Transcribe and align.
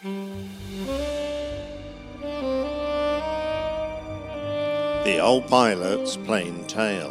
The 0.00 0.38
Old 5.20 5.48
Pilot's 5.48 6.16
Plane 6.18 6.64
Tale. 6.68 7.10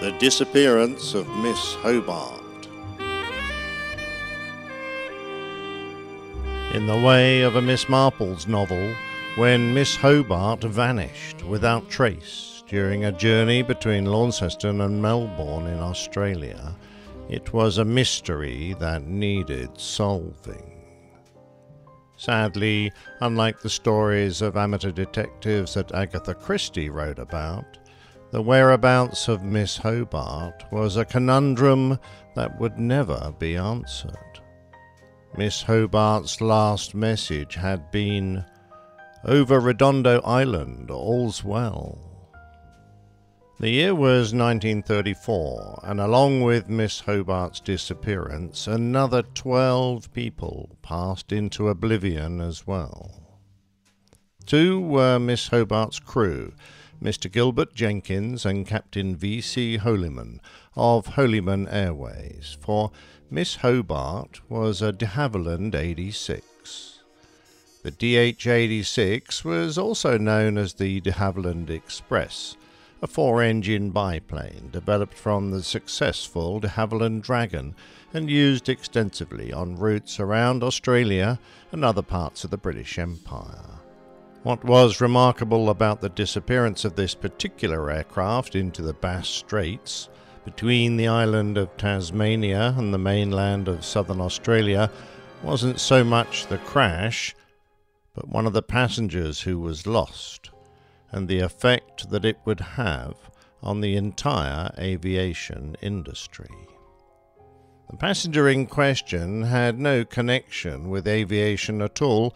The 0.00 0.14
Disappearance 0.18 1.14
of 1.14 1.26
Miss 1.38 1.72
Hobart. 1.76 2.42
In 6.74 6.86
the 6.86 7.00
way 7.02 7.40
of 7.40 7.56
a 7.56 7.62
Miss 7.62 7.88
Marple's 7.88 8.46
novel, 8.46 8.94
when 9.36 9.72
Miss 9.72 9.96
Hobart 9.96 10.62
vanished 10.62 11.42
without 11.42 11.88
trace 11.88 12.62
during 12.68 13.06
a 13.06 13.12
journey 13.12 13.62
between 13.62 14.04
Launceston 14.04 14.82
and 14.82 15.00
Melbourne 15.00 15.66
in 15.66 15.78
Australia, 15.78 16.74
it 17.28 17.52
was 17.52 17.78
a 17.78 17.84
mystery 17.84 18.74
that 18.80 19.02
needed 19.06 19.78
solving. 19.78 20.74
Sadly, 22.16 22.90
unlike 23.20 23.60
the 23.60 23.70
stories 23.70 24.42
of 24.42 24.56
amateur 24.56 24.90
detectives 24.90 25.74
that 25.74 25.94
Agatha 25.94 26.34
Christie 26.34 26.90
wrote 26.90 27.18
about, 27.18 27.78
the 28.30 28.42
whereabouts 28.42 29.28
of 29.28 29.42
Miss 29.42 29.76
Hobart 29.76 30.64
was 30.72 30.96
a 30.96 31.04
conundrum 31.04 31.98
that 32.34 32.58
would 32.58 32.78
never 32.78 33.32
be 33.38 33.56
answered. 33.56 34.40
Miss 35.36 35.62
Hobart's 35.62 36.40
last 36.40 36.94
message 36.94 37.54
had 37.54 37.90
been, 37.90 38.44
Over 39.24 39.60
Rodondo 39.60 40.20
Island, 40.22 40.90
all's 40.90 41.44
well. 41.44 42.07
The 43.60 43.70
year 43.70 43.92
was 43.92 44.32
1934, 44.32 45.80
and 45.82 46.00
along 46.00 46.42
with 46.42 46.68
Miss 46.68 47.00
Hobart's 47.00 47.58
disappearance, 47.58 48.68
another 48.68 49.22
12 49.22 50.12
people 50.12 50.76
passed 50.80 51.32
into 51.32 51.68
oblivion 51.68 52.40
as 52.40 52.68
well. 52.68 53.40
Two 54.46 54.78
were 54.78 55.18
Miss 55.18 55.48
Hobart's 55.48 55.98
crew, 55.98 56.52
Mr. 57.02 57.30
Gilbert 57.30 57.74
Jenkins 57.74 58.46
and 58.46 58.64
Captain 58.64 59.16
V.C. 59.16 59.78
Holyman 59.78 60.38
of 60.76 61.16
Holyman 61.16 61.66
Airways, 61.68 62.56
for 62.60 62.92
Miss 63.28 63.56
Hobart 63.56 64.40
was 64.48 64.80
a 64.80 64.92
de 64.92 65.06
Havilland 65.06 65.74
86. 65.74 67.00
The 67.82 67.90
DH-86 67.90 69.42
was 69.42 69.76
also 69.76 70.16
known 70.16 70.56
as 70.56 70.74
the 70.74 71.00
de 71.00 71.10
Havilland 71.10 71.70
Express, 71.70 72.56
a 73.00 73.06
four-engine 73.06 73.90
biplane 73.90 74.68
developed 74.72 75.14
from 75.14 75.50
the 75.50 75.62
successful 75.62 76.58
de 76.58 76.68
Havilland 76.68 77.22
Dragon 77.22 77.74
and 78.12 78.28
used 78.28 78.68
extensively 78.68 79.52
on 79.52 79.76
routes 79.76 80.18
around 80.18 80.64
Australia 80.64 81.38
and 81.70 81.84
other 81.84 82.02
parts 82.02 82.42
of 82.42 82.50
the 82.50 82.56
British 82.56 82.98
Empire. 82.98 83.78
What 84.42 84.64
was 84.64 85.00
remarkable 85.00 85.70
about 85.70 86.00
the 86.00 86.08
disappearance 86.08 86.84
of 86.84 86.96
this 86.96 87.14
particular 87.14 87.90
aircraft 87.90 88.56
into 88.56 88.82
the 88.82 88.94
Bass 88.94 89.28
Straits, 89.28 90.08
between 90.44 90.96
the 90.96 91.08
island 91.08 91.58
of 91.58 91.76
Tasmania 91.76 92.74
and 92.76 92.92
the 92.92 92.98
mainland 92.98 93.68
of 93.68 93.84
southern 93.84 94.20
Australia, 94.20 94.90
wasn't 95.42 95.78
so 95.78 96.02
much 96.02 96.46
the 96.46 96.58
crash, 96.58 97.36
but 98.14 98.28
one 98.28 98.46
of 98.46 98.54
the 98.54 98.62
passengers 98.62 99.42
who 99.42 99.60
was 99.60 99.86
lost 99.86 100.50
and 101.10 101.28
the 101.28 101.40
effect 101.40 102.10
that 102.10 102.24
it 102.24 102.38
would 102.44 102.60
have 102.60 103.14
on 103.62 103.80
the 103.80 103.96
entire 103.96 104.72
aviation 104.78 105.76
industry. 105.80 106.50
The 107.90 107.96
passenger 107.96 108.48
in 108.48 108.66
question 108.66 109.42
had 109.42 109.78
no 109.78 110.04
connection 110.04 110.90
with 110.90 111.08
aviation 111.08 111.80
at 111.80 112.02
all, 112.02 112.34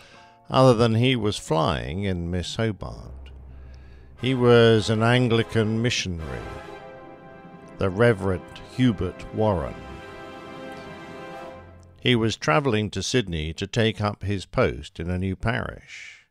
other 0.48 0.74
than 0.74 0.94
he 0.94 1.14
was 1.14 1.38
flying 1.38 2.04
in 2.04 2.30
Miss 2.30 2.56
Hobart. 2.56 3.30
He 4.20 4.34
was 4.34 4.88
an 4.88 5.02
Anglican 5.02 5.82
missionary, 5.82 6.40
the 7.78 7.90
Reverend 7.90 8.60
Hubert 8.76 9.34
Warren. 9.34 9.74
He 12.00 12.16
was 12.16 12.36
travelling 12.36 12.90
to 12.90 13.02
Sydney 13.02 13.52
to 13.54 13.66
take 13.66 14.00
up 14.00 14.22
his 14.22 14.46
post 14.46 14.98
in 14.98 15.10
a 15.10 15.18
new 15.18 15.36
parish. 15.36 16.21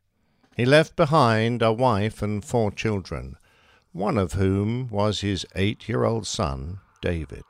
He 0.56 0.66
left 0.66 0.96
behind 0.96 1.62
a 1.62 1.72
wife 1.72 2.20
and 2.20 2.44
four 2.44 2.70
children, 2.70 3.36
one 3.92 4.18
of 4.18 4.34
whom 4.34 4.88
was 4.88 5.20
his 5.20 5.46
eight 5.54 5.88
year 5.88 6.04
old 6.04 6.26
son, 6.26 6.80
David. 7.00 7.44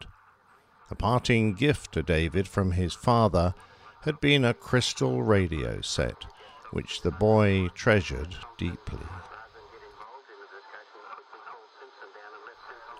A 0.91 0.95
parting 0.95 1.55
gift 1.55 1.93
to 1.93 2.03
David 2.03 2.47
from 2.47 2.73
his 2.73 2.95
father 2.95 3.55
had 4.03 4.21
been 4.21 4.45
a 4.45 4.55
crystal 4.55 5.23
radio 5.23 5.81
set, 5.81 6.27
which 6.71 7.03
the 7.03 7.11
boy 7.11 7.69
treasured 7.75 8.37
deeply. 8.57 9.07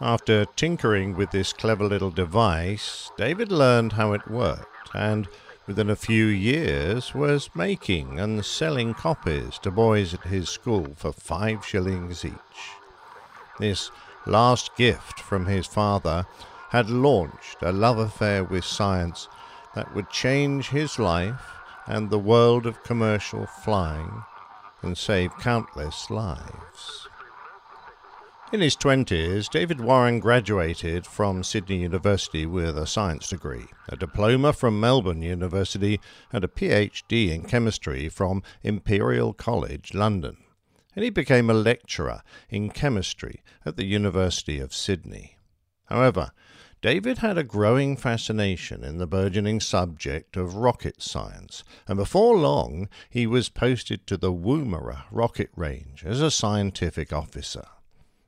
After 0.01 0.47
tinkering 0.47 1.15
with 1.15 1.31
this 1.31 1.53
clever 1.53 1.85
little 1.85 2.11
device, 2.11 3.11
David 3.17 3.53
learned 3.53 3.93
how 3.93 4.15
it 4.15 4.29
worked 4.29 4.91
and 4.95 5.29
within 5.67 5.91
a 5.91 5.97
few 5.97 6.27
years 6.27 7.15
was 7.15 7.51
making 7.55 8.19
and 8.19 8.45
selling 8.45 8.95
copies 8.95 9.59
to 9.59 9.71
boys 9.71 10.13
at 10.13 10.25
his 10.25 10.49
school 10.49 10.89
for 10.97 11.13
five 11.13 11.65
shillings 11.65 12.25
each. 12.25 12.33
This 13.59 13.91
last 14.27 14.75
gift 14.77 15.21
from 15.21 15.47
his 15.47 15.67
father 15.67 16.27
had 16.71 16.91
launched 16.91 17.59
a 17.63 17.73
love 17.73 17.99
affair 17.99 18.43
with 18.43 18.65
science 18.65 19.29
that 19.75 19.95
would 19.95 20.11
change 20.11 20.69
his 20.69 20.99
life 20.99 21.57
and 21.87 22.11
the 22.11 22.19
world 22.19 22.67
of 22.67 22.83
commercial 22.83 23.47
flying 23.47 24.23
and 24.83 24.97
save 24.97 25.37
countless 25.39 26.11
lives. 26.11 27.09
In 28.53 28.61
his 28.61 28.77
twenties, 28.77 29.49
David 29.49 29.81
Warren 29.81 30.21
graduated 30.21 31.07
from 31.07 31.43
Sydney 31.43 31.79
University 31.79 32.45
with 32.45 32.77
a 32.77 32.87
science 32.87 33.31
degree, 33.31 33.65
a 33.89 33.97
diploma 33.97 34.53
from 34.53 34.79
Melbourne 34.79 35.23
University, 35.23 35.99
and 36.31 36.45
a 36.45 36.49
PhD 36.49 37.31
in 37.31 37.45
chemistry 37.45 38.11
from 38.11 38.43
Imperial 38.63 39.33
College, 39.33 39.95
London. 39.95 40.37
And 40.95 41.03
he 41.03 41.09
became 41.09 41.49
a 41.49 41.55
lecturer 41.55 42.21
in 42.51 42.69
chemistry 42.69 43.43
at 43.65 43.79
the 43.79 43.87
University 43.87 44.61
of 44.61 44.75
Sydney. 44.75 45.39
However, 45.87 46.33
David 46.83 47.19
had 47.19 47.39
a 47.39 47.45
growing 47.45 47.97
fascination 47.97 48.85
in 48.85 48.99
the 48.99 49.07
burgeoning 49.07 49.61
subject 49.61 50.37
of 50.37 50.57
rocket 50.57 51.01
science, 51.01 51.65
and 51.89 51.97
before 51.97 52.37
long 52.37 52.91
he 53.09 53.27
was 53.27 53.49
posted 53.49 54.07
to 54.09 54.19
the 54.19 54.31
Woomera 54.31 55.05
rocket 55.11 55.49
range 55.57 56.05
as 56.05 56.21
a 56.21 56.31
scientific 56.31 57.15
officer. 57.15 57.65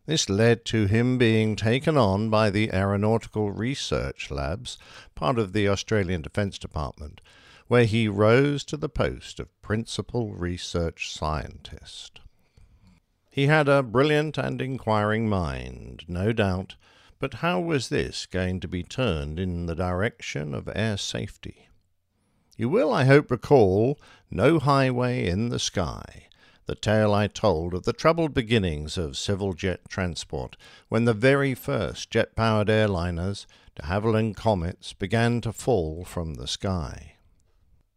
This 0.07 0.29
led 0.29 0.67
to 0.67 0.87
him 0.87 1.17
being 1.17 1.57
taken 1.57 1.97
on 1.97 2.29
by 2.29 2.51
the 2.51 2.71
Aeronautical 2.75 3.51
Research 3.51 4.31
Labs, 4.31 4.77
part 5.15 5.39
of 5.39 5.55
the 5.55 5.67
Australian 5.67 6.21
Defence 6.21 6.59
Department, 6.59 7.23
where 7.69 7.87
he 7.87 8.07
rose 8.07 8.65
to 8.65 8.77
the 8.77 8.91
post 8.91 9.41
of 9.41 9.63
Principal 9.63 10.35
Research 10.35 11.11
Scientist. 11.11 12.21
He 13.31 13.47
had 13.47 13.67
a 13.67 13.83
brilliant 13.83 14.37
and 14.37 14.61
inquiring 14.61 15.27
mind, 15.27 16.05
no 16.07 16.33
doubt, 16.33 16.77
but 17.19 17.35
how 17.35 17.59
was 17.61 17.89
this 17.89 18.27
going 18.27 18.61
to 18.61 18.69
be 18.69 18.83
turned 18.83 19.41
in 19.41 19.65
the 19.65 19.75
direction 19.75 20.55
of 20.55 20.69
air 20.75 20.99
safety? 20.99 21.69
You 22.59 22.69
will, 22.69 22.93
I 22.93 23.05
hope, 23.05 23.31
recall 23.31 23.99
No 24.31 24.59
Highway 24.59 25.27
in 25.27 25.49
the 25.49 25.59
Sky, 25.59 26.29
the 26.67 26.75
tale 26.75 27.13
I 27.13 27.27
told 27.27 27.75
of 27.75 27.85
the 27.85 27.93
troubled 27.93 28.33
beginnings 28.33 28.97
of 28.97 29.17
civil 29.17 29.53
jet 29.53 29.81
transport 29.89 30.57
when 30.89 31.05
the 31.05 31.15
very 31.15 31.55
first 31.55 32.11
jet 32.11 32.35
powered 32.35 32.69
airliners, 32.69 33.47
de 33.75 33.83
Havilland 33.83 34.37
Comets, 34.37 34.93
began 34.93 35.41
to 35.43 35.53
fall 35.53 36.05
from 36.05 36.35
the 36.35 36.47
sky. 36.49 37.13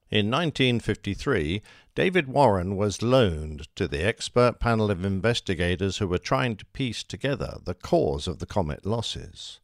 In 0.09 0.31
1953, 0.31 1.61
David 1.93 2.27
Warren 2.27 2.77
was 2.77 3.01
loaned 3.01 3.67
to 3.75 3.87
the 3.87 4.05
expert 4.05 4.59
panel 4.59 4.89
of 4.89 5.03
investigators 5.03 5.97
who 5.97 6.07
were 6.07 6.17
trying 6.17 6.55
to 6.57 6.65
piece 6.67 7.03
together 7.03 7.57
the 7.63 7.73
cause 7.73 8.27
of 8.27 8.39
the 8.39 8.45
comet 8.45 8.85
losses. 8.85 9.59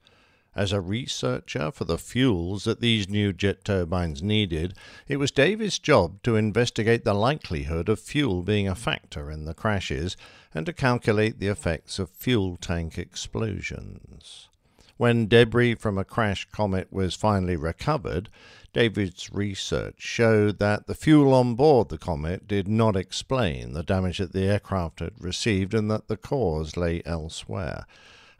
As 0.55 0.71
a 0.71 0.79
researcher 0.81 1.71
for 1.71 1.85
the 1.85 1.97
fuels 1.97 2.65
that 2.65 2.79
these 2.79 3.09
new 3.09 3.33
jet 3.33 3.65
turbines 3.65 4.21
needed, 4.21 4.75
it 5.07 5.17
was 5.17 5.31
David's 5.31 5.79
job 5.79 6.21
to 6.23 6.35
investigate 6.35 7.03
the 7.03 7.15
likelihood 7.15 7.89
of 7.89 7.99
fuel 7.99 8.43
being 8.43 8.67
a 8.67 8.75
factor 8.75 9.31
in 9.31 9.45
the 9.45 9.55
crashes 9.55 10.15
and 10.53 10.65
to 10.67 10.73
calculate 10.73 11.39
the 11.39 11.47
effects 11.47 11.97
of 11.97 12.11
fuel 12.11 12.55
tank 12.57 12.99
explosions. 12.99 14.47
When 14.97 15.27
debris 15.27 15.75
from 15.75 15.97
a 15.97 16.05
crashed 16.05 16.51
comet 16.51 16.93
was 16.93 17.15
finally 17.15 17.55
recovered, 17.55 18.29
David's 18.73 19.33
research 19.33 19.95
showed 19.97 20.59
that 20.59 20.85
the 20.85 20.93
fuel 20.93 21.33
on 21.33 21.55
board 21.55 21.89
the 21.89 21.97
comet 21.97 22.47
did 22.47 22.67
not 22.67 22.95
explain 22.95 23.73
the 23.73 23.81
damage 23.81 24.19
that 24.19 24.33
the 24.33 24.43
aircraft 24.43 24.99
had 24.99 25.13
received 25.19 25.73
and 25.73 25.89
that 25.89 26.07
the 26.07 26.17
cause 26.17 26.77
lay 26.77 27.01
elsewhere. 27.05 27.87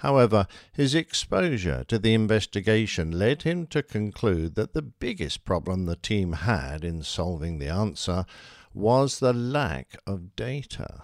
However, 0.03 0.47
his 0.73 0.93
exposure 0.93 1.85
to 1.85 1.97
the 1.97 2.13
investigation 2.13 3.17
led 3.17 3.43
him 3.43 3.65
to 3.67 3.81
conclude 3.81 4.55
that 4.55 4.73
the 4.73 4.81
biggest 4.81 5.45
problem 5.45 5.85
the 5.85 5.95
team 5.95 6.33
had 6.33 6.83
in 6.83 7.03
solving 7.03 7.57
the 7.57 7.69
answer 7.69 8.25
was 8.73 9.19
the 9.19 9.31
lack 9.31 9.95
of 10.05 10.35
data. 10.35 11.03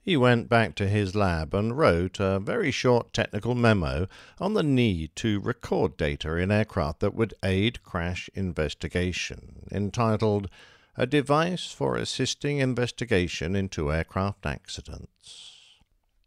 He 0.00 0.16
went 0.16 0.48
back 0.48 0.76
to 0.76 0.88
his 0.88 1.16
lab 1.16 1.52
and 1.52 1.76
wrote 1.76 2.20
a 2.20 2.38
very 2.38 2.70
short 2.70 3.12
technical 3.12 3.56
memo 3.56 4.06
on 4.38 4.54
the 4.54 4.62
need 4.62 5.16
to 5.16 5.40
record 5.40 5.96
data 5.96 6.36
in 6.36 6.52
aircraft 6.52 7.00
that 7.00 7.16
would 7.16 7.34
aid 7.42 7.82
crash 7.82 8.30
investigation, 8.34 9.66
entitled 9.72 10.48
A 10.96 11.06
Device 11.06 11.72
for 11.72 11.96
Assisting 11.96 12.58
Investigation 12.58 13.56
into 13.56 13.92
Aircraft 13.92 14.46
Accidents. 14.46 15.59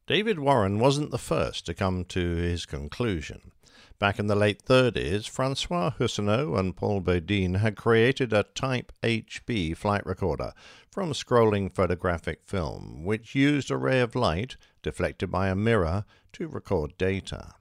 David 0.06 0.38
Warren 0.38 0.80
wasn't 0.80 1.12
the 1.12 1.18
first 1.18 1.66
to 1.66 1.74
come 1.74 2.04
to 2.06 2.36
his 2.36 2.66
conclusion. 2.66 3.54
Back 4.00 4.20
in 4.20 4.28
the 4.28 4.36
late 4.36 4.62
30s, 4.66 5.30
Francois 5.30 5.92
Hussenot 5.92 6.60
and 6.60 6.76
Paul 6.76 7.00
Beaudouin 7.00 7.60
had 7.60 7.78
created 7.78 8.34
a 8.34 8.44
Type 8.44 8.92
HB 9.02 9.78
flight 9.78 10.06
recorder 10.06 10.52
from 10.92 11.14
scrolling 11.14 11.72
photographic 11.72 12.44
film, 12.44 13.06
which 13.06 13.34
used 13.34 13.72
a 13.72 13.78
ray 13.78 14.02
of 14.02 14.14
light 14.14 14.58
deflected 14.82 15.32
by 15.32 15.48
a 15.48 15.56
mirror 15.56 16.04
to 16.34 16.50
record 16.50 16.98
data. 16.98 17.54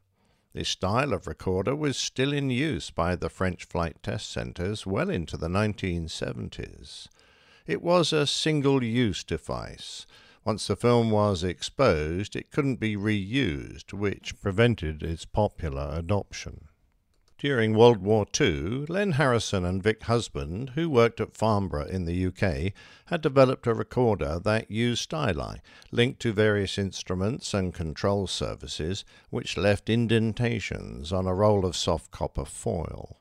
This 0.52 0.70
style 0.70 1.12
of 1.12 1.28
recorder 1.28 1.76
was 1.76 1.96
still 1.96 2.32
in 2.32 2.50
use 2.50 2.90
by 2.90 3.14
the 3.14 3.28
French 3.28 3.66
flight 3.66 4.02
test 4.02 4.28
centers 4.32 4.84
well 4.84 5.10
into 5.10 5.36
the 5.36 5.48
1970s. 5.48 7.06
It 7.68 7.82
was 7.82 8.12
a 8.12 8.26
single 8.26 8.82
use 8.82 9.22
device 9.22 10.06
once 10.44 10.66
the 10.66 10.76
film 10.76 11.10
was 11.10 11.44
exposed, 11.44 12.34
it 12.34 12.50
couldn't 12.50 12.80
be 12.80 12.96
reused, 12.96 13.92
which 13.92 14.40
prevented 14.40 15.02
its 15.02 15.24
popular 15.24 15.90
adoption. 15.94 16.68
During 17.38 17.74
World 17.74 17.98
War 17.98 18.24
II, 18.40 18.86
Len 18.88 19.12
Harrison 19.12 19.64
and 19.64 19.82
Vic 19.82 20.04
Husband, 20.04 20.70
who 20.76 20.88
worked 20.88 21.20
at 21.20 21.34
Farnborough 21.34 21.86
in 21.88 22.04
the 22.04 22.26
UK, 22.26 22.72
had 23.06 23.20
developed 23.20 23.66
a 23.66 23.74
recorder 23.74 24.38
that 24.38 24.70
used 24.70 25.10
styli, 25.10 25.58
linked 25.90 26.20
to 26.20 26.32
various 26.32 26.78
instruments 26.78 27.52
and 27.52 27.74
control 27.74 28.28
surfaces, 28.28 29.04
which 29.30 29.56
left 29.56 29.90
indentations 29.90 31.12
on 31.12 31.26
a 31.26 31.34
roll 31.34 31.66
of 31.66 31.74
soft 31.74 32.12
copper 32.12 32.44
foil. 32.44 33.18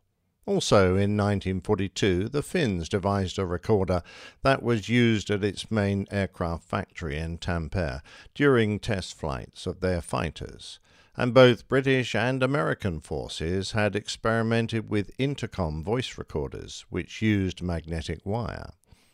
Also 0.52 0.98
in 0.98 1.16
1942, 1.16 2.28
the 2.28 2.44
Finns 2.44 2.90
devised 2.90 3.40
a 3.40 3.46
recorder 3.46 4.04
that 4.44 4.62
was 4.62 4.90
used 4.90 5.30
at 5.30 5.46
its 5.46 5.72
main 5.72 6.06
aircraft 6.12 6.66
factory 6.66 7.18
in 7.18 7.38
Tampere 7.38 8.02
during 8.36 8.78
test 8.78 9.18
flights 9.18 9.66
of 9.66 9.80
their 9.80 10.02
fighters, 10.02 10.80
and 11.16 11.34
both 11.34 11.70
British 11.70 12.14
and 12.14 12.44
American 12.44 13.00
forces 13.00 13.72
had 13.72 13.96
experimented 13.96 14.90
with 14.90 15.16
intercom 15.18 15.86
voice 15.86 16.18
recorders 16.18 16.86
which 16.90 17.22
used 17.22 17.62
magnetic 17.62 18.20
wire. 18.26 18.72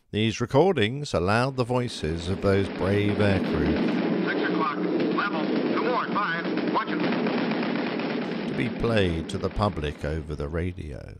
These 0.09 0.41
recordings 0.41 1.13
allowed 1.13 1.55
the 1.55 1.63
voices 1.63 2.29
of 2.29 2.41
those 2.41 2.67
brave 2.67 3.17
aircrew. 3.17 4.25
Six 4.25 4.41
o'clock, 4.49 4.77
level, 5.15 5.45
two 5.45 6.13
five, 6.15 6.73
watch 6.73 6.89
it 6.89 7.27
be 8.57 8.69
played 8.69 9.29
to 9.29 9.37
the 9.37 9.51
public 9.51 10.03
over 10.03 10.33
the 10.33 10.47
radio. 10.47 11.15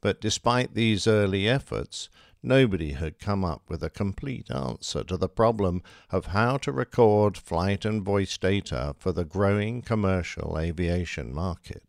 But 0.00 0.20
despite 0.20 0.74
these 0.74 1.06
early 1.06 1.48
efforts, 1.48 2.08
nobody 2.42 2.92
had 2.92 3.18
come 3.18 3.44
up 3.44 3.62
with 3.68 3.82
a 3.82 3.90
complete 3.90 4.50
answer 4.50 5.02
to 5.04 5.16
the 5.16 5.28
problem 5.28 5.82
of 6.10 6.26
how 6.26 6.58
to 6.58 6.72
record 6.72 7.36
flight 7.36 7.84
and 7.84 8.02
voice 8.02 8.38
data 8.38 8.94
for 8.98 9.12
the 9.12 9.24
growing 9.24 9.82
commercial 9.82 10.58
aviation 10.58 11.34
market. 11.34 11.82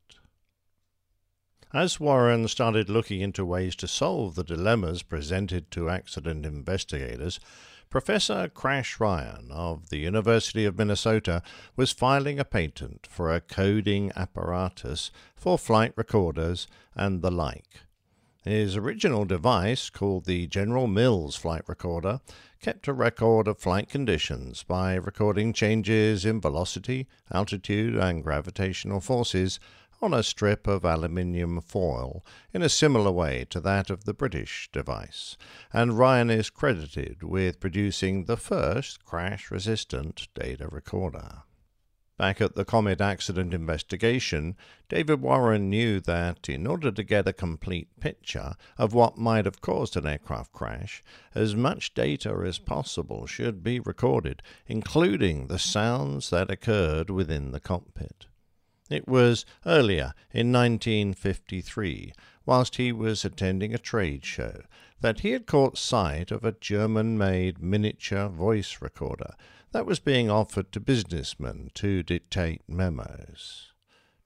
As 1.74 2.00
Warren 2.00 2.48
started 2.48 2.89
looking 2.89 3.19
into 3.19 3.45
ways 3.45 3.75
to 3.75 3.88
solve 3.88 4.36
the 4.36 4.44
dilemmas 4.44 5.03
presented 5.03 5.69
to 5.71 5.89
accident 5.89 6.45
investigators, 6.45 7.42
Professor 7.89 8.50
Crash 8.50 9.00
Ryan 9.00 9.50
of 9.51 9.89
the 9.89 9.98
University 9.98 10.65
of 10.65 10.77
Minnesota 10.77 11.42
was 11.75 11.92
filing 11.92 12.39
a 12.39 12.45
patent 12.45 13.07
for 13.10 13.33
a 13.33 13.42
coding 13.42 14.12
apparatus 14.15 15.12
for 15.36 15.57
flight 15.57 15.94
recorders 15.95 16.68
and 16.95 17.21
the 17.21 17.31
like. 17.31 17.81
His 18.44 18.75
original 18.75 19.25
device, 19.25 19.89
called 19.89 20.25
the 20.25 20.48
General 20.48 20.88
Mills 20.88 21.36
Flight 21.36 21.63
Recorder, 21.68 22.22
kept 22.62 22.88
a 22.88 22.94
record 22.94 23.48
of 23.48 23.60
flight 23.60 23.89
conditions 23.89 24.63
by 24.63 24.95
recording 24.95 25.54
changes 25.54 26.25
in 26.25 26.39
velocity, 26.39 27.07
altitude, 27.31 27.95
and 27.95 28.24
gravitational 28.24 29.01
forces 29.01 29.60
on 30.01 30.13
a 30.13 30.24
strip 30.24 30.68
of 30.68 30.86
aluminium 30.86 31.60
foil 31.62 32.24
in 32.54 32.62
a 32.62 32.69
similar 32.69 33.12
way 33.12 33.45
to 33.50 33.60
that 33.60 33.89
of 33.89 34.06
the 34.06 34.13
British 34.13 34.69
device, 34.72 35.36
and 35.74 35.98
Ryan 35.98 36.30
is 36.30 36.50
credited 36.50 37.24
with 37.24 37.60
producing 37.60 38.25
the 38.25 38.38
first 38.38 39.04
crash 39.04 39.50
resistant 39.50 40.28
data 40.36 40.68
recorder. 40.68 41.44
Back 42.17 42.41
at 42.41 42.55
the 42.55 42.65
Comet 42.65 42.99
accident 42.99 43.53
investigation, 43.53 44.57
David 44.89 45.21
Warren 45.21 45.69
knew 45.69 45.99
that 45.99 46.49
in 46.49 46.65
order 46.65 46.91
to 46.91 47.03
get 47.03 47.27
a 47.27 47.33
complete 47.33 47.89
picture 47.99 48.55
of 48.75 48.91
what 48.91 49.19
might 49.19 49.45
have 49.45 49.61
caused 49.61 49.95
an 49.95 50.07
aircraft 50.07 50.51
crash, 50.51 51.03
as 51.35 51.55
much 51.55 51.93
data 51.93 52.41
as 52.43 52.57
possible 52.57 53.27
should 53.27 53.61
be 53.61 53.79
recorded, 53.79 54.41
including 54.65 55.45
the 55.45 55.59
sounds 55.59 56.31
that 56.31 56.49
occurred 56.49 57.11
within 57.11 57.51
the 57.51 57.59
cockpit. 57.59 58.25
It 58.89 59.07
was 59.07 59.45
earlier, 59.63 60.15
in 60.31 60.51
1953, 60.51 62.13
whilst 62.47 62.77
he 62.77 62.91
was 62.91 63.25
attending 63.25 63.75
a 63.75 63.77
trade 63.77 64.25
show, 64.25 64.61
that 65.01 65.19
he 65.19 65.33
had 65.33 65.45
caught 65.45 65.77
sight 65.77 66.31
of 66.31 66.43
a 66.43 66.53
German 66.53 67.15
made 67.15 67.61
miniature 67.61 68.27
voice 68.27 68.81
recorder 68.81 69.35
that 69.71 69.85
was 69.85 69.99
being 69.99 70.29
offered 70.29 70.71
to 70.71 70.79
businessmen 70.79 71.69
to 71.75 72.03
dictate 72.03 72.61
memos. 72.67 73.71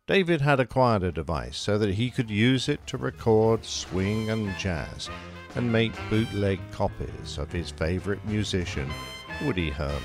David 0.08 0.42
had 0.42 0.60
acquired 0.60 1.04
a 1.04 1.12
device 1.12 1.58
so 1.58 1.78
that 1.78 1.94
he 1.94 2.10
could 2.10 2.30
use 2.30 2.68
it 2.68 2.86
to 2.88 2.98
record 2.98 3.64
swing 3.66 4.30
and 4.30 4.58
jazz 4.58 5.10
and 5.56 5.72
make 5.72 5.94
bootleg 6.10 6.60
copies 6.72 7.38
of 7.38 7.52
his 7.52 7.72
favorite 7.72 8.26
musician, 8.26 8.90
Woody 9.44 9.70
Herman. 9.70 10.02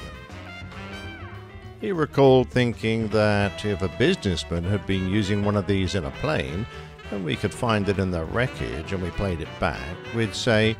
He 1.81 1.93
recalled 1.93 2.51
thinking 2.51 3.09
that 3.09 3.65
if 3.65 3.83
a 3.83 3.89
businessman 3.99 4.65
had 4.65 4.87
been 4.87 5.09
using 5.09 5.45
one 5.45 5.57
of 5.57 5.67
these 5.67 5.95
in 5.95 6.05
a 6.05 6.11
plane, 6.13 6.67
and 7.11 7.25
we 7.25 7.37
could 7.37 7.55
find 7.55 7.89
it 7.89 7.99
in 7.99 8.11
the 8.11 8.25
wreckage 8.25 8.93
and 8.93 9.03
we 9.03 9.11
played 9.11 9.41
it 9.41 9.49
back, 9.61 9.97
we'd 10.15 10.35
say, 10.35 10.77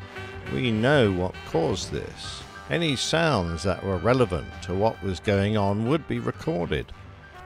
We 0.53 0.71
know 0.71 1.11
what 1.11 1.35
caused 1.49 1.91
this. 1.91 2.43
Any 2.69 2.97
sounds 2.97 3.63
that 3.63 3.81
were 3.81 3.95
relevant 3.95 4.47
to 4.63 4.73
what 4.73 5.01
was 5.01 5.21
going 5.21 5.55
on 5.55 5.87
would 5.87 6.05
be 6.05 6.19
recorded. 6.19 6.91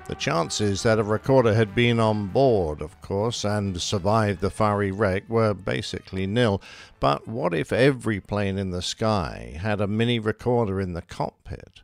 The 0.08 0.16
chances 0.16 0.82
that 0.82 0.98
a 0.98 1.04
recorder 1.04 1.54
had 1.54 1.76
been 1.76 2.00
on 2.00 2.28
board, 2.28 2.82
of 2.82 3.00
course, 3.02 3.46
and 3.46 3.80
survived 3.80 4.42
the 4.42 4.50
fiery 4.50 4.92
wreck 4.92 5.30
were 5.30 5.54
basically 5.54 6.26
nil. 6.26 6.60
But 7.00 7.28
what 7.28 7.54
if 7.54 7.72
every 7.72 8.20
plane 8.20 8.58
in 8.58 8.72
the 8.72 8.82
sky 8.82 9.60
had 9.62 9.80
a 9.80 9.86
mini 9.86 10.18
recorder 10.18 10.82
in 10.82 10.94
the 10.94 11.04
cockpit? 11.04 11.82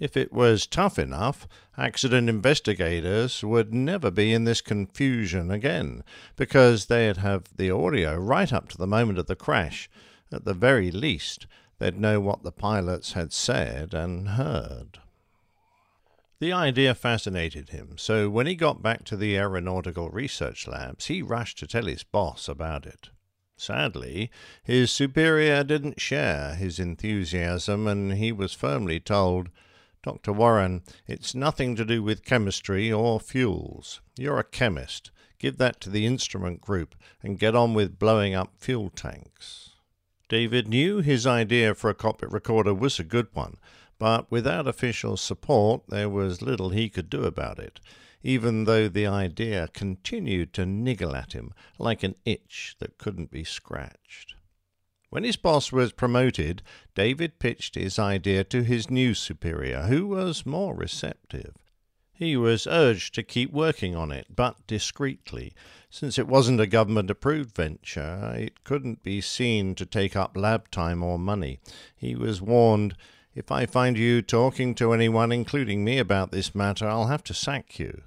If 0.00 0.16
it 0.16 0.32
was 0.32 0.66
tough 0.66 0.98
enough, 0.98 1.46
accident 1.76 2.30
investigators 2.30 3.44
would 3.44 3.74
never 3.74 4.10
be 4.10 4.32
in 4.32 4.44
this 4.44 4.62
confusion 4.62 5.50
again, 5.50 6.02
because 6.34 6.86
they'd 6.86 7.18
have 7.18 7.44
the 7.54 7.70
audio 7.70 8.16
right 8.16 8.50
up 8.54 8.70
to 8.70 8.78
the 8.78 8.86
moment 8.86 9.18
of 9.18 9.26
the 9.26 9.36
crash. 9.36 9.90
At 10.32 10.46
the 10.46 10.54
very 10.54 10.90
least, 10.90 11.46
they'd 11.78 11.98
know 11.98 12.20
what 12.20 12.42
the 12.42 12.52
pilots 12.52 13.12
had 13.12 13.32
said 13.32 13.94
and 13.94 14.30
heard. 14.30 14.98
The 16.40 16.52
idea 16.52 16.94
fascinated 16.94 17.70
him, 17.70 17.96
so 17.96 18.28
when 18.28 18.46
he 18.46 18.54
got 18.54 18.82
back 18.82 19.04
to 19.04 19.16
the 19.16 19.36
aeronautical 19.36 20.10
research 20.10 20.66
labs, 20.66 21.06
he 21.06 21.22
rushed 21.22 21.58
to 21.58 21.66
tell 21.66 21.86
his 21.86 22.02
boss 22.02 22.48
about 22.48 22.86
it. 22.86 23.10
Sadly, 23.56 24.30
his 24.62 24.90
superior 24.90 25.62
didn't 25.62 26.00
share 26.00 26.54
his 26.54 26.78
enthusiasm, 26.78 27.86
and 27.86 28.14
he 28.14 28.32
was 28.32 28.52
firmly 28.52 28.98
told, 28.98 29.48
Dr. 30.02 30.32
Warren, 30.32 30.82
it's 31.06 31.34
nothing 31.34 31.76
to 31.76 31.84
do 31.84 32.02
with 32.02 32.24
chemistry 32.24 32.92
or 32.92 33.20
fuels. 33.20 34.00
You're 34.18 34.38
a 34.38 34.44
chemist. 34.44 35.12
Give 35.38 35.56
that 35.58 35.80
to 35.82 35.90
the 35.90 36.04
instrument 36.04 36.60
group 36.60 36.94
and 37.22 37.38
get 37.38 37.54
on 37.54 37.74
with 37.74 37.98
blowing 37.98 38.34
up 38.34 38.52
fuel 38.58 38.90
tanks. 38.90 39.70
David 40.28 40.68
knew 40.68 41.00
his 41.00 41.26
idea 41.26 41.74
for 41.74 41.90
a 41.90 41.94
cockpit 41.94 42.30
recorder 42.30 42.72
was 42.72 42.98
a 42.98 43.04
good 43.04 43.28
one, 43.32 43.56
but 43.98 44.30
without 44.30 44.66
official 44.66 45.16
support 45.16 45.82
there 45.88 46.08
was 46.08 46.42
little 46.42 46.70
he 46.70 46.88
could 46.88 47.10
do 47.10 47.24
about 47.24 47.58
it, 47.58 47.80
even 48.22 48.64
though 48.64 48.88
the 48.88 49.06
idea 49.06 49.68
continued 49.72 50.52
to 50.54 50.64
niggle 50.64 51.14
at 51.14 51.32
him 51.32 51.52
like 51.78 52.02
an 52.02 52.14
itch 52.24 52.76
that 52.78 52.98
couldn't 52.98 53.30
be 53.30 53.44
scratched. 53.44 54.34
When 55.10 55.24
his 55.24 55.36
boss 55.36 55.70
was 55.70 55.92
promoted, 55.92 56.62
David 56.94 57.38
pitched 57.38 57.76
his 57.76 57.98
idea 57.98 58.42
to 58.44 58.64
his 58.64 58.90
new 58.90 59.14
superior, 59.14 59.82
who 59.82 60.08
was 60.08 60.44
more 60.44 60.74
receptive. 60.74 61.54
He 62.16 62.36
was 62.36 62.68
urged 62.68 63.12
to 63.16 63.24
keep 63.24 63.52
working 63.52 63.96
on 63.96 64.12
it, 64.12 64.28
but 64.34 64.64
discreetly. 64.68 65.52
Since 65.90 66.16
it 66.16 66.28
wasn't 66.28 66.60
a 66.60 66.66
government 66.66 67.10
approved 67.10 67.56
venture, 67.56 68.32
it 68.36 68.62
couldn't 68.62 69.02
be 69.02 69.20
seen 69.20 69.74
to 69.74 69.84
take 69.84 70.14
up 70.14 70.36
lab 70.36 70.70
time 70.70 71.02
or 71.02 71.18
money. 71.18 71.58
He 71.96 72.14
was 72.14 72.40
warned 72.40 72.96
if 73.34 73.50
I 73.50 73.66
find 73.66 73.98
you 73.98 74.22
talking 74.22 74.76
to 74.76 74.92
anyone, 74.92 75.32
including 75.32 75.84
me, 75.84 75.98
about 75.98 76.30
this 76.30 76.54
matter, 76.54 76.86
I'll 76.86 77.08
have 77.08 77.24
to 77.24 77.34
sack 77.34 77.80
you. 77.80 78.02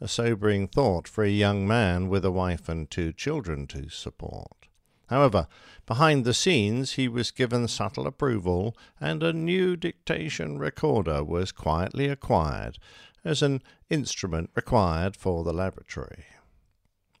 A 0.00 0.08
sobering 0.08 0.66
thought 0.66 1.06
for 1.06 1.22
a 1.22 1.28
young 1.28 1.68
man 1.68 2.08
with 2.08 2.24
a 2.24 2.30
wife 2.30 2.66
and 2.66 2.90
two 2.90 3.12
children 3.12 3.66
to 3.68 3.90
support. 3.90 4.68
However, 5.08 5.48
behind 5.84 6.24
the 6.24 6.32
scenes, 6.32 6.92
he 6.92 7.08
was 7.08 7.30
given 7.30 7.68
subtle 7.68 8.06
approval, 8.06 8.74
and 8.98 9.22
a 9.22 9.34
new 9.34 9.76
dictation 9.76 10.58
recorder 10.58 11.22
was 11.22 11.52
quietly 11.52 12.06
acquired 12.06 12.78
as 13.24 13.42
an 13.42 13.62
instrument 13.88 14.50
required 14.54 15.16
for 15.16 15.44
the 15.44 15.52
laboratory. 15.52 16.24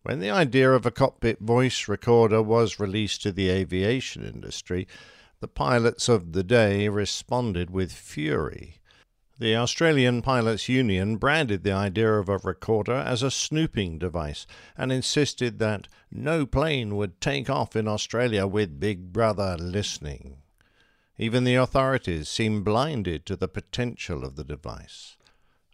When 0.02 0.20
the 0.20 0.30
idea 0.30 0.72
of 0.72 0.86
a 0.86 0.90
cockpit 0.90 1.40
voice 1.40 1.86
recorder 1.86 2.42
was 2.42 2.80
released 2.80 3.22
to 3.22 3.32
the 3.32 3.50
aviation 3.50 4.24
industry, 4.24 4.88
the 5.40 5.48
pilots 5.48 6.08
of 6.08 6.32
the 6.32 6.42
day 6.42 6.88
responded 6.88 7.70
with 7.70 7.92
fury. 7.92 8.80
The 9.38 9.56
Australian 9.56 10.20
Pilots 10.20 10.68
Union 10.68 11.16
branded 11.16 11.64
the 11.64 11.72
idea 11.72 12.12
of 12.12 12.28
a 12.28 12.36
recorder 12.38 12.92
as 12.92 13.22
a 13.22 13.30
snooping 13.30 13.98
device 13.98 14.46
and 14.76 14.92
insisted 14.92 15.58
that 15.58 15.88
no 16.10 16.44
plane 16.44 16.94
would 16.96 17.20
take 17.22 17.48
off 17.48 17.74
in 17.74 17.88
Australia 17.88 18.46
with 18.46 18.78
Big 18.78 19.14
Brother 19.14 19.56
listening. 19.58 20.42
Even 21.16 21.44
the 21.44 21.54
authorities 21.54 22.28
seemed 22.28 22.64
blinded 22.64 23.24
to 23.26 23.36
the 23.36 23.48
potential 23.48 24.24
of 24.24 24.36
the 24.36 24.44
device. 24.44 25.16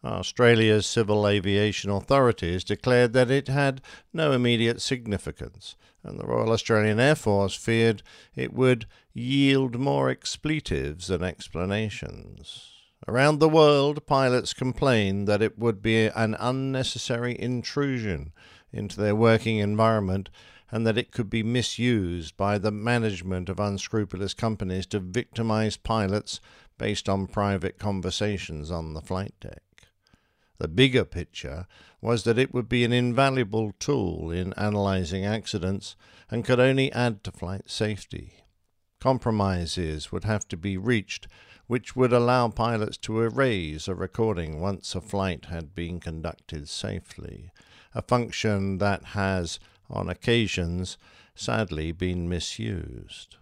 Australia's 0.06 0.86
civil 0.86 1.26
aviation 1.26 1.90
authorities 1.90 2.64
declared 2.64 3.12
that 3.12 3.30
it 3.30 3.48
had 3.48 3.80
no 4.12 4.32
immediate 4.32 4.80
significance, 4.80 5.76
and 6.02 6.18
the 6.18 6.26
Royal 6.26 6.52
Australian 6.52 7.00
Air 7.00 7.14
Force 7.14 7.54
feared 7.54 8.02
it 8.34 8.52
would 8.52 8.86
yield 9.12 9.78
more 9.78 10.08
expletives 10.08 11.08
than 11.08 11.22
explanations. 11.22 12.72
Around 13.08 13.38
the 13.38 13.48
world, 13.48 14.06
pilots 14.06 14.52
complained 14.52 15.28
that 15.28 15.42
it 15.42 15.58
would 15.58 15.82
be 15.82 16.06
an 16.06 16.36
unnecessary 16.38 17.38
intrusion 17.38 18.32
into 18.72 19.00
their 19.00 19.14
working 19.14 19.58
environment 19.58 20.30
and 20.70 20.86
that 20.86 20.98
it 20.98 21.12
could 21.12 21.30
be 21.30 21.42
misused 21.42 22.36
by 22.36 22.58
the 22.58 22.72
management 22.72 23.48
of 23.48 23.60
unscrupulous 23.60 24.34
companies 24.34 24.86
to 24.86 24.98
victimize 24.98 25.76
pilots 25.76 26.40
based 26.78 27.08
on 27.08 27.26
private 27.26 27.78
conversations 27.78 28.70
on 28.70 28.94
the 28.94 29.00
flight 29.00 29.34
deck. 29.40 29.65
The 30.58 30.68
bigger 30.68 31.04
picture 31.04 31.66
was 32.00 32.24
that 32.24 32.38
it 32.38 32.54
would 32.54 32.68
be 32.68 32.84
an 32.84 32.92
invaluable 32.92 33.72
tool 33.78 34.30
in 34.30 34.52
analyzing 34.54 35.24
accidents 35.24 35.96
and 36.30 36.44
could 36.44 36.60
only 36.60 36.90
add 36.92 37.22
to 37.24 37.32
flight 37.32 37.70
safety. 37.70 38.44
Compromises 39.00 40.10
would 40.10 40.24
have 40.24 40.48
to 40.48 40.56
be 40.56 40.76
reached 40.76 41.28
which 41.66 41.96
would 41.96 42.12
allow 42.12 42.48
pilots 42.48 42.96
to 42.96 43.20
erase 43.20 43.88
a 43.88 43.94
recording 43.94 44.60
once 44.60 44.94
a 44.94 45.00
flight 45.00 45.46
had 45.46 45.74
been 45.74 45.98
conducted 45.98 46.68
safely, 46.68 47.50
a 47.94 48.02
function 48.02 48.78
that 48.78 49.02
has, 49.04 49.58
on 49.90 50.08
occasions, 50.08 50.96
sadly 51.34 51.92
been 51.92 52.28
misused. 52.28 53.36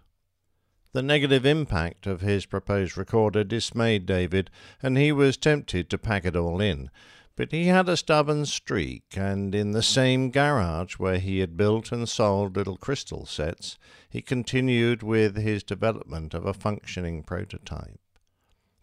The 0.95 1.01
negative 1.01 1.45
impact 1.45 2.07
of 2.07 2.21
his 2.21 2.45
proposed 2.45 2.97
recorder 2.97 3.43
dismayed 3.43 4.05
David, 4.05 4.49
and 4.81 4.97
he 4.97 5.11
was 5.11 5.35
tempted 5.35 5.89
to 5.89 5.97
pack 5.97 6.23
it 6.23 6.37
all 6.37 6.61
in. 6.61 6.89
But 7.35 7.51
he 7.51 7.65
had 7.65 7.89
a 7.89 7.97
stubborn 7.97 8.45
streak, 8.45 9.03
and 9.17 9.53
in 9.53 9.71
the 9.71 9.83
same 9.83 10.31
garage 10.31 10.93
where 10.93 11.19
he 11.19 11.39
had 11.39 11.57
built 11.57 11.91
and 11.91 12.07
sold 12.07 12.55
little 12.55 12.77
crystal 12.77 13.25
sets, 13.25 13.77
he 14.09 14.21
continued 14.21 15.03
with 15.03 15.35
his 15.35 15.63
development 15.63 16.33
of 16.33 16.45
a 16.45 16.53
functioning 16.53 17.23
prototype. 17.23 17.99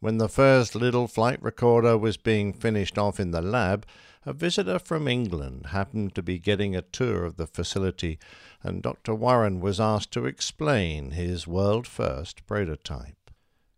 When 0.03 0.19
the 0.19 0.29
first 0.29 0.75
little 0.75 1.07
flight 1.07 1.41
recorder 1.41 1.97
was 1.97 2.17
being 2.17 2.53
finished 2.53 2.99
off 2.99 3.21
in 3.21 3.31
the 3.31 3.41
lab, 3.41 3.87
a 4.27 4.33
visitor 4.33 4.81
from 4.81 5.07
England 5.07 5.67
happened 5.67 6.17
to 6.17 6.25
be 6.25 6.41
getting 6.41 6.75
a 6.75 6.83
tour 6.83 7.25
of 7.25 7.37
the 7.37 7.47
facility, 7.47 8.19
and 8.65 8.83
Dr. 8.83 9.15
Warren 9.15 9.61
was 9.61 9.79
asked 9.79 10.11
to 10.15 10.27
explain 10.27 11.13
his 11.13 11.47
world 11.47 11.87
first 11.87 12.45
prototype. 12.49 13.31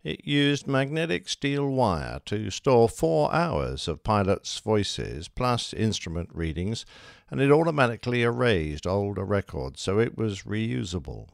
It 0.02 0.24
used 0.24 0.66
magnetic 0.66 1.28
steel 1.28 1.68
wire 1.68 2.20
to 2.24 2.48
store 2.48 2.88
four 2.88 3.30
hours 3.30 3.86
of 3.86 4.02
pilots' 4.02 4.58
voices 4.58 5.28
plus 5.28 5.74
instrument 5.74 6.30
readings, 6.32 6.86
and 7.30 7.38
it 7.38 7.52
automatically 7.52 8.22
erased 8.22 8.86
older 8.86 9.26
records 9.26 9.82
so 9.82 9.98
it 9.98 10.16
was 10.16 10.44
reusable. 10.44 11.28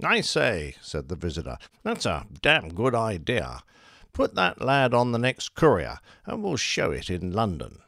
I 0.00 0.20
say, 0.20 0.76
said 0.80 1.08
the 1.08 1.16
visitor, 1.16 1.58
that's 1.82 2.06
a 2.06 2.26
damn 2.40 2.68
good 2.68 2.94
idea. 2.94 3.64
Put 4.12 4.34
that 4.34 4.60
lad 4.60 4.92
on 4.92 5.12
the 5.12 5.18
next 5.18 5.54
courier, 5.54 5.98
and 6.26 6.42
we'll 6.42 6.56
show 6.56 6.90
it 6.90 7.08
in 7.08 7.32
London. 7.32 7.78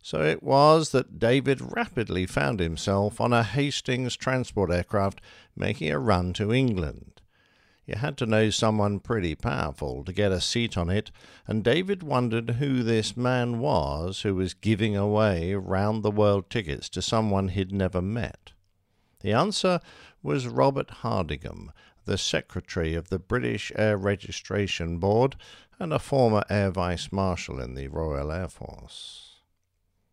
So 0.00 0.22
it 0.22 0.42
was 0.42 0.90
that 0.90 1.18
David 1.18 1.74
rapidly 1.74 2.26
found 2.26 2.60
himself 2.60 3.20
on 3.20 3.32
a 3.32 3.42
Hastings 3.42 4.16
transport 4.16 4.70
aircraft 4.70 5.20
making 5.56 5.90
a 5.90 5.98
run 5.98 6.34
to 6.34 6.52
England. 6.52 7.22
You 7.86 7.96
had 7.96 8.16
to 8.18 8.26
know 8.26 8.50
someone 8.50 9.00
pretty 9.00 9.34
powerful 9.34 10.04
to 10.04 10.12
get 10.12 10.32
a 10.32 10.40
seat 10.40 10.76
on 10.78 10.88
it, 10.88 11.10
and 11.46 11.64
David 11.64 12.02
wondered 12.02 12.50
who 12.50 12.82
this 12.82 13.16
man 13.16 13.58
was 13.58 14.22
who 14.22 14.34
was 14.34 14.54
giving 14.54 14.96
away 14.96 15.54
round 15.54 16.02
the 16.02 16.10
world 16.10 16.48
tickets 16.48 16.88
to 16.90 17.02
someone 17.02 17.48
he'd 17.48 17.72
never 17.72 18.00
met. 18.00 18.52
The 19.20 19.32
answer 19.32 19.80
was 20.22 20.46
Robert 20.46 20.90
Hardingham, 20.90 21.72
the 22.04 22.18
secretary 22.18 22.94
of 22.94 23.08
the 23.08 23.18
British 23.18 23.72
Air 23.76 23.96
Registration 23.96 24.98
Board 24.98 25.36
and 25.78 25.92
a 25.92 25.98
former 25.98 26.44
Air 26.48 26.70
Vice 26.70 27.10
Marshal 27.10 27.60
in 27.60 27.74
the 27.74 27.88
Royal 27.88 28.30
Air 28.30 28.48
Force. 28.48 29.36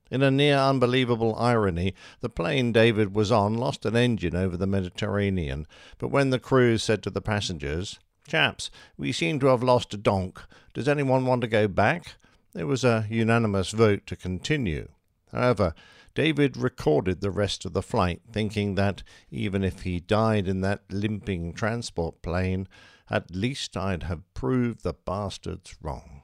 In 0.09 0.21
a 0.21 0.29
near 0.29 0.57
unbelievable 0.57 1.35
irony, 1.35 1.93
the 2.19 2.29
plane 2.29 2.71
David 2.71 3.15
was 3.15 3.31
on 3.31 3.53
lost 3.53 3.85
an 3.85 3.95
engine 3.95 4.35
over 4.35 4.57
the 4.57 4.67
Mediterranean, 4.67 5.65
but 5.97 6.09
when 6.09 6.31
the 6.31 6.39
crew 6.39 6.77
said 6.77 7.01
to 7.03 7.09
the 7.09 7.21
passengers, 7.21 7.97
Chaps, 8.27 8.69
we 8.97 9.11
seem 9.11 9.39
to 9.39 9.47
have 9.47 9.63
lost 9.63 9.93
a 9.93 9.97
donk. 9.97 10.41
Does 10.73 10.87
anyone 10.87 11.25
want 11.25 11.41
to 11.41 11.47
go 11.47 11.67
back? 11.67 12.15
There 12.53 12.67
was 12.67 12.83
a 12.83 13.05
unanimous 13.09 13.71
vote 13.71 14.05
to 14.07 14.15
continue. 14.15 14.89
However, 15.31 15.73
David 16.13 16.57
recorded 16.57 17.21
the 17.21 17.31
rest 17.31 17.65
of 17.65 17.73
the 17.73 17.81
flight, 17.81 18.21
thinking 18.31 18.75
that 18.75 19.03
even 19.29 19.63
if 19.63 19.81
he 19.83 19.99
died 19.99 20.47
in 20.47 20.61
that 20.61 20.83
limping 20.89 21.53
transport 21.53 22.21
plane, 22.21 22.67
at 23.09 23.35
least 23.35 23.77
I'd 23.77 24.03
have 24.03 24.33
proved 24.33 24.83
the 24.83 24.93
bastards 24.93 25.75
wrong. 25.81 26.23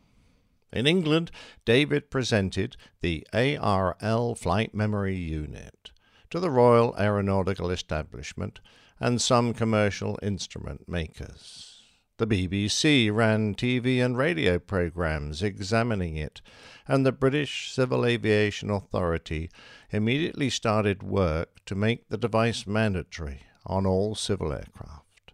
In 0.73 0.85
England, 0.85 1.31
David 1.63 2.09
presented 2.09 2.75
the 3.01 3.25
ARL 3.33 4.35
Flight 4.35 4.75
Memory 4.75 5.15
Unit 5.15 5.91
to 6.29 6.39
the 6.39 6.51
Royal 6.51 6.93
Aeronautical 6.99 7.71
Establishment 7.71 8.59
and 8.99 9.21
some 9.21 9.53
commercial 9.53 10.19
instrument 10.21 10.89
makers. 10.89 11.76
The 12.17 12.25
BBC 12.25 13.13
ran 13.13 13.53
TV 13.53 14.03
and 14.03 14.17
radio 14.17 14.57
programs 14.57 15.43
examining 15.43 16.15
it, 16.15 16.41
and 16.87 17.05
the 17.05 17.11
British 17.11 17.71
Civil 17.71 18.07
Aviation 18.07 18.71
Authority 18.71 19.51
immediately 19.91 20.49
started 20.49 21.03
work 21.03 21.63
to 21.67 21.75
make 21.75 22.09
the 22.09 22.17
device 22.17 22.65
mandatory 22.65 23.43
on 23.67 23.85
all 23.85 24.15
civil 24.15 24.51
aircraft. 24.51 25.33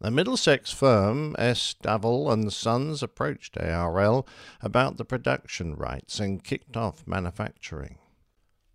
A 0.00 0.10
Middlesex 0.10 0.72
firm, 0.72 1.36
S. 1.38 1.76
Davall 1.80 2.32
and 2.32 2.52
Sons, 2.52 3.04
approached 3.04 3.56
ARL 3.56 4.26
about 4.60 4.96
the 4.96 5.04
production 5.04 5.76
rights 5.76 6.18
and 6.18 6.42
kicked 6.42 6.76
off 6.76 7.06
manufacturing. 7.06 7.98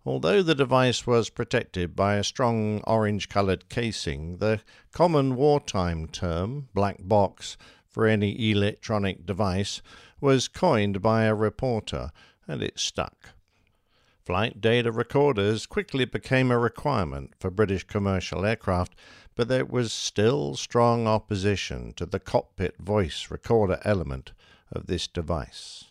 Although 0.04 0.42
the 0.42 0.54
device 0.54 1.06
was 1.06 1.30
protected 1.30 1.94
by 1.94 2.16
a 2.16 2.24
strong 2.24 2.80
orange 2.84 3.28
coloured 3.28 3.68
casing, 3.68 4.38
the 4.38 4.60
common 4.92 5.36
wartime 5.36 6.08
term, 6.08 6.68
black 6.74 6.96
box, 7.00 7.56
for 7.88 8.06
any 8.06 8.50
electronic 8.50 9.24
device 9.26 9.82
was 10.20 10.48
coined 10.48 11.02
by 11.02 11.24
a 11.24 11.34
reporter, 11.34 12.10
and 12.48 12.62
it 12.62 12.78
stuck. 12.78 13.30
Flight 14.24 14.60
data 14.60 14.92
recorders 14.92 15.66
quickly 15.66 16.04
became 16.04 16.50
a 16.50 16.58
requirement 16.58 17.34
for 17.38 17.50
British 17.50 17.84
commercial 17.84 18.44
aircraft 18.44 18.94
but 19.34 19.48
there 19.48 19.64
was 19.64 19.92
still 19.92 20.54
strong 20.54 21.06
opposition 21.06 21.92
to 21.94 22.06
the 22.06 22.20
cockpit 22.20 22.76
voice 22.78 23.30
recorder 23.30 23.80
element 23.84 24.32
of 24.70 24.86
this 24.86 25.06
device. 25.06 25.84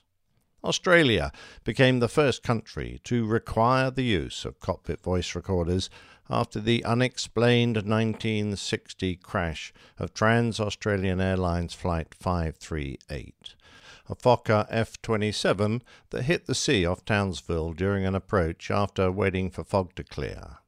Australia 0.63 1.31
became 1.63 1.99
the 1.99 2.07
first 2.07 2.43
country 2.43 2.99
to 3.03 3.25
require 3.25 3.89
the 3.89 4.03
use 4.03 4.45
of 4.45 4.59
cockpit 4.59 5.01
voice 5.01 5.33
recorders 5.35 5.89
after 6.29 6.59
the 6.59 6.85
unexplained 6.85 7.75
1960 7.77 9.15
crash 9.17 9.73
of 9.97 10.13
Trans 10.13 10.59
Australian 10.59 11.19
Airlines 11.19 11.73
Flight 11.73 12.13
538. 12.13 13.55
a 14.07 14.15
Fokker 14.15 14.67
F 14.69 15.01
27 15.01 15.81
that 16.11 16.23
hit 16.23 16.45
the 16.45 16.55
sea 16.55 16.85
off 16.85 17.05
Townsville 17.05 17.73
during 17.73 18.05
an 18.05 18.15
approach 18.15 18.69
after 18.69 19.11
waiting 19.11 19.49
for 19.49 19.63
fog 19.63 19.95
to 19.95 20.03
clear. 20.03 20.60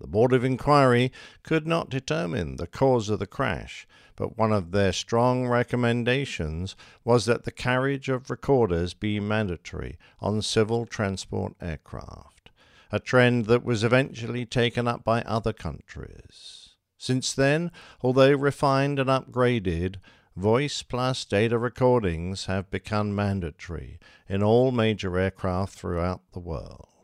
The 0.00 0.06
Board 0.06 0.32
of 0.32 0.44
Inquiry 0.44 1.10
could 1.42 1.66
not 1.66 1.90
determine 1.90 2.56
the 2.56 2.68
cause 2.68 3.08
of 3.08 3.18
the 3.18 3.26
crash, 3.26 3.86
but 4.14 4.38
one 4.38 4.52
of 4.52 4.70
their 4.70 4.92
strong 4.92 5.46
recommendations 5.48 6.76
was 7.04 7.26
that 7.26 7.44
the 7.44 7.50
carriage 7.50 8.08
of 8.08 8.30
recorders 8.30 8.94
be 8.94 9.18
mandatory 9.18 9.98
on 10.20 10.42
civil 10.42 10.86
transport 10.86 11.54
aircraft, 11.60 12.50
a 12.92 13.00
trend 13.00 13.46
that 13.46 13.64
was 13.64 13.82
eventually 13.82 14.46
taken 14.46 14.86
up 14.86 15.02
by 15.02 15.22
other 15.22 15.52
countries. 15.52 16.76
Since 16.96 17.32
then, 17.32 17.72
although 18.00 18.32
refined 18.32 18.98
and 18.98 19.08
upgraded, 19.08 19.96
voice 20.36 20.82
plus 20.82 21.24
data 21.24 21.58
recordings 21.58 22.46
have 22.46 22.70
become 22.70 23.14
mandatory 23.14 23.98
in 24.28 24.44
all 24.44 24.70
major 24.70 25.18
aircraft 25.18 25.74
throughout 25.74 26.22
the 26.32 26.40
world. 26.40 26.97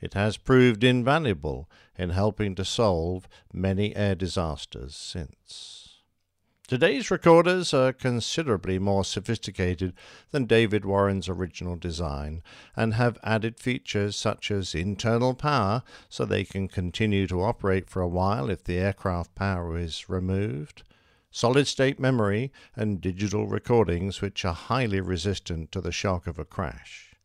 It 0.00 0.14
has 0.14 0.36
proved 0.36 0.84
invaluable 0.84 1.70
in 1.98 2.10
helping 2.10 2.54
to 2.56 2.64
solve 2.64 3.28
many 3.52 3.96
air 3.96 4.14
disasters 4.14 4.94
since. 4.94 5.86
Today's 6.68 7.12
recorders 7.12 7.72
are 7.72 7.92
considerably 7.92 8.80
more 8.80 9.04
sophisticated 9.04 9.94
than 10.32 10.46
David 10.46 10.84
Warren's 10.84 11.28
original 11.28 11.76
design 11.76 12.42
and 12.74 12.94
have 12.94 13.18
added 13.22 13.60
features 13.60 14.16
such 14.16 14.50
as 14.50 14.74
internal 14.74 15.32
power 15.32 15.84
so 16.08 16.24
they 16.24 16.42
can 16.42 16.66
continue 16.66 17.28
to 17.28 17.42
operate 17.42 17.88
for 17.88 18.02
a 18.02 18.08
while 18.08 18.50
if 18.50 18.64
the 18.64 18.78
aircraft 18.78 19.36
power 19.36 19.78
is 19.78 20.08
removed, 20.08 20.82
solid 21.30 21.68
state 21.68 22.00
memory, 22.00 22.52
and 22.74 23.00
digital 23.00 23.46
recordings 23.46 24.20
which 24.20 24.44
are 24.44 24.52
highly 24.52 25.00
resistant 25.00 25.70
to 25.70 25.80
the 25.80 25.92
shock 25.92 26.26
of 26.26 26.36
a 26.36 26.44
crash. 26.44 27.15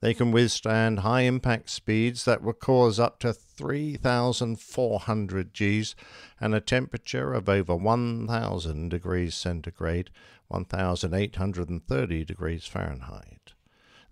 They 0.00 0.14
can 0.14 0.32
withstand 0.32 1.00
high 1.00 1.20
impact 1.22 1.68
speeds 1.68 2.24
that 2.24 2.42
will 2.42 2.54
cause 2.54 2.98
up 2.98 3.18
to 3.20 3.34
3,400 3.34 5.52
Gs 5.52 5.94
and 6.40 6.54
a 6.54 6.60
temperature 6.60 7.34
of 7.34 7.50
over 7.50 7.76
1,000 7.76 8.88
degrees 8.88 9.34
centigrade, 9.34 10.08
1,830 10.48 12.24
degrees 12.24 12.64
Fahrenheit. 12.64 13.52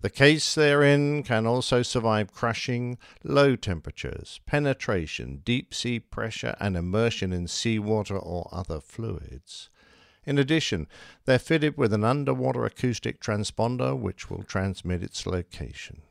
The 0.01 0.11
case 0.11 0.55
therein 0.55 1.23
can 1.23 1.45
also 1.45 1.81
survive 1.81 2.33
crushing, 2.33 2.97
low 3.23 3.57
temperatures, 3.57 4.39
penetration, 4.45 5.41
deep 5.43 5.73
sea 5.73 5.99
pressure, 5.99 6.55
and 6.59 6.77
immersion 6.77 7.33
in 7.33 7.47
seawater 7.47 8.17
or 8.17 8.47
other 8.51 8.79
fluids. 8.79 9.69
In 10.29 10.37
addition, 10.37 10.85
they're 11.25 11.39
fitted 11.39 11.75
with 11.75 11.91
an 11.91 12.03
underwater 12.03 12.63
acoustic 12.63 13.19
transponder 13.19 13.99
which 13.99 14.29
will 14.29 14.43
transmit 14.43 15.01
its 15.01 15.25
location. 15.25 16.03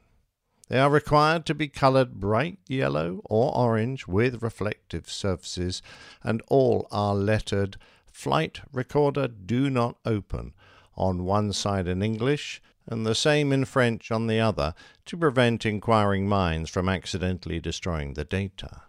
They 0.67 0.81
are 0.81 0.91
required 0.91 1.47
to 1.47 1.55
be 1.55 1.69
colored 1.69 2.15
bright 2.15 2.59
yellow 2.67 3.21
or 3.27 3.57
orange 3.57 4.09
with 4.09 4.43
reflective 4.43 5.09
surfaces, 5.09 5.83
and 6.25 6.43
all 6.49 6.89
are 6.91 7.15
lettered 7.15 7.77
Flight 8.11 8.61
Recorder 8.73 9.29
Do 9.29 9.71
Not 9.71 9.99
Open 10.05 10.53
on 10.97 11.23
one 11.23 11.53
side 11.53 11.87
in 11.87 12.03
English 12.03 12.61
and 12.89 13.07
the 13.07 13.15
same 13.15 13.53
in 13.53 13.67
French 13.67 14.11
on 14.11 14.27
the 14.27 14.41
other 14.41 14.75
to 15.05 15.17
prevent 15.17 15.65
inquiring 15.65 16.29
minds 16.29 16.71
from 16.71 16.89
accidentally 16.89 17.61
destroying 17.61 18.15
the 18.15 18.25
data. 18.25 18.83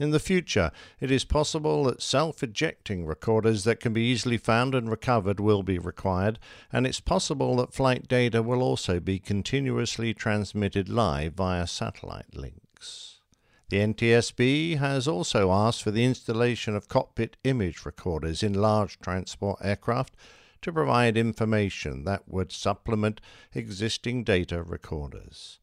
In 0.00 0.10
the 0.10 0.18
future, 0.18 0.70
it 1.00 1.10
is 1.10 1.24
possible 1.24 1.84
that 1.84 2.00
self 2.00 2.42
ejecting 2.42 3.04
recorders 3.04 3.64
that 3.64 3.78
can 3.78 3.92
be 3.92 4.02
easily 4.02 4.38
found 4.38 4.74
and 4.74 4.90
recovered 4.90 5.38
will 5.38 5.62
be 5.62 5.78
required, 5.78 6.38
and 6.72 6.86
it's 6.86 7.00
possible 7.00 7.56
that 7.56 7.74
flight 7.74 8.08
data 8.08 8.42
will 8.42 8.62
also 8.62 9.00
be 9.00 9.18
continuously 9.18 10.14
transmitted 10.14 10.88
live 10.88 11.34
via 11.34 11.66
satellite 11.66 12.34
links. 12.34 13.20
The 13.68 13.78
NTSB 13.78 14.78
has 14.78 15.06
also 15.06 15.50
asked 15.50 15.82
for 15.82 15.90
the 15.90 16.04
installation 16.04 16.74
of 16.74 16.88
cockpit 16.88 17.36
image 17.44 17.84
recorders 17.84 18.42
in 18.42 18.54
large 18.54 18.98
transport 18.98 19.58
aircraft 19.62 20.14
to 20.62 20.72
provide 20.72 21.16
information 21.16 22.04
that 22.04 22.28
would 22.28 22.52
supplement 22.52 23.20
existing 23.54 24.24
data 24.24 24.62
recorders. 24.62 25.58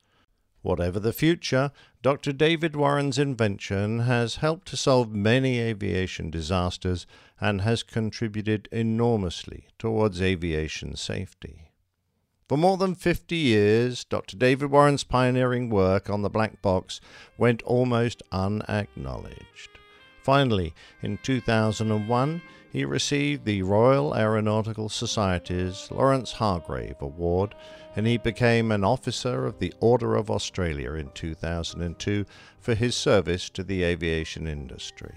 Whatever 0.62 1.00
the 1.00 1.14
future, 1.14 1.72
Dr. 2.02 2.34
David 2.34 2.76
Warren's 2.76 3.18
invention 3.18 4.00
has 4.00 4.38
helped 4.38 4.68
to 4.70 4.78
solve 4.78 5.14
many 5.14 5.60
aviation 5.60 6.30
disasters 6.30 7.08
and 7.40 7.62
has 7.62 7.82
contributed 7.82 8.68
enormously 8.72 9.68
towards 9.78 10.22
aviation 10.22 10.96
safety. 10.96 11.72
For 12.50 12.58
more 12.58 12.78
than 12.78 12.96
50 12.96 13.36
years, 13.36 14.04
Dr. 14.04 14.36
David 14.36 14.72
Warren's 14.72 15.04
pioneering 15.04 15.70
work 15.70 16.10
on 16.10 16.24
the 16.24 16.30
black 16.30 16.62
box 16.62 17.00
went 17.38 17.62
almost 17.62 18.24
unacknowledged. 18.32 19.70
Finally, 20.24 20.74
in 21.02 21.20
2001, 21.24 22.42
he 22.72 22.86
received 22.86 23.46
the 23.46 23.62
Royal 23.62 24.16
Aeronautical 24.16 24.90
Society's 24.90 25.90
Lawrence 25.92 26.34
Hargrave 26.34 27.02
Award 27.02 27.56
and 27.96 28.06
he 28.06 28.18
became 28.18 28.72
an 28.72 28.84
officer 28.84 29.46
of 29.46 29.60
the 29.60 29.74
Order 29.80 30.16
of 30.16 30.30
Australia 30.30 30.94
in 30.94 31.10
2002 31.14 32.26
for 32.60 32.76
his 32.76 32.96
service 32.96 33.50
to 33.50 33.64
the 33.64 33.84
aviation 33.84 34.48
industry. 34.48 35.16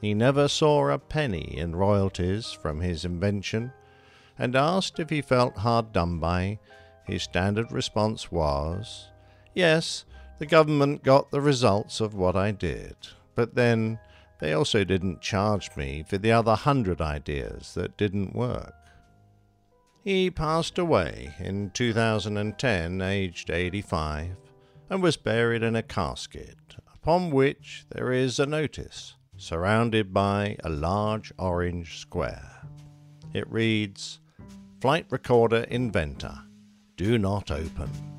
He 0.00 0.12
never 0.12 0.48
saw 0.48 0.90
a 0.90 0.98
penny 0.98 1.56
in 1.56 1.76
royalties 1.76 2.52
from 2.52 2.80
his 2.80 3.04
invention, 3.04 3.72
and 4.38 4.54
asked 4.54 4.98
if 4.98 5.10
he 5.10 5.22
felt 5.22 5.58
hard 5.58 5.92
done 5.92 6.18
by, 6.18 6.58
his 7.04 7.22
standard 7.22 7.72
response 7.72 8.30
was, 8.30 9.08
Yes, 9.54 10.04
the 10.38 10.46
government 10.46 11.02
got 11.02 11.30
the 11.30 11.40
results 11.40 12.00
of 12.00 12.14
what 12.14 12.36
I 12.36 12.50
did, 12.50 12.96
but 13.34 13.54
then 13.54 13.98
they 14.38 14.52
also 14.52 14.84
didn't 14.84 15.22
charge 15.22 15.74
me 15.76 16.04
for 16.06 16.18
the 16.18 16.32
other 16.32 16.54
hundred 16.54 17.00
ideas 17.00 17.72
that 17.74 17.96
didn't 17.96 18.34
work. 18.34 18.74
He 20.06 20.30
passed 20.30 20.78
away 20.78 21.34
in 21.40 21.70
2010, 21.70 23.00
aged 23.00 23.50
85, 23.50 24.36
and 24.88 25.02
was 25.02 25.16
buried 25.16 25.64
in 25.64 25.74
a 25.74 25.82
casket, 25.82 26.76
upon 26.94 27.32
which 27.32 27.86
there 27.90 28.12
is 28.12 28.38
a 28.38 28.46
notice 28.46 29.16
surrounded 29.36 30.14
by 30.14 30.58
a 30.62 30.70
large 30.70 31.32
orange 31.40 31.98
square. 31.98 32.68
It 33.34 33.50
reads 33.50 34.20
Flight 34.80 35.06
Recorder 35.10 35.64
Inventor, 35.64 36.38
do 36.96 37.18
not 37.18 37.50
open. 37.50 38.15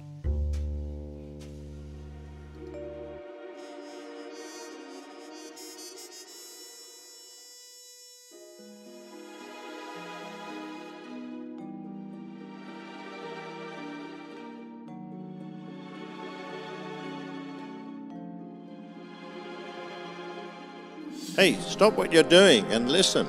Hey, 21.38 21.54
stop 21.60 21.95
what 21.95 22.12
you're 22.12 22.23
doing 22.23 22.65
and 22.71 22.91
listen. 22.91 23.28